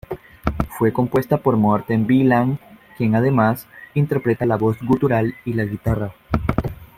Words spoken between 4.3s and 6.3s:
la voz gutural y la guitarra.